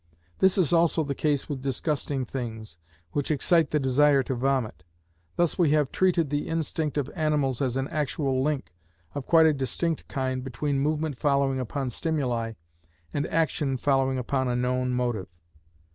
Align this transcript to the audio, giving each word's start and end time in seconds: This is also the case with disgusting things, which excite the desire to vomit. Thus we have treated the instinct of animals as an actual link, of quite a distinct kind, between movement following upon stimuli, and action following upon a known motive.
This 0.39 0.57
is 0.57 0.73
also 0.73 1.03
the 1.03 1.13
case 1.13 1.47
with 1.47 1.61
disgusting 1.61 2.25
things, 2.25 2.79
which 3.11 3.29
excite 3.29 3.69
the 3.69 3.79
desire 3.79 4.23
to 4.23 4.33
vomit. 4.33 4.83
Thus 5.35 5.59
we 5.59 5.73
have 5.73 5.91
treated 5.91 6.31
the 6.31 6.47
instinct 6.47 6.97
of 6.97 7.11
animals 7.13 7.61
as 7.61 7.77
an 7.77 7.87
actual 7.89 8.41
link, 8.41 8.73
of 9.13 9.27
quite 9.27 9.45
a 9.45 9.53
distinct 9.53 10.07
kind, 10.07 10.43
between 10.43 10.79
movement 10.79 11.19
following 11.19 11.59
upon 11.59 11.91
stimuli, 11.91 12.53
and 13.13 13.27
action 13.27 13.77
following 13.77 14.17
upon 14.17 14.47
a 14.47 14.55
known 14.55 14.89
motive. 14.89 15.29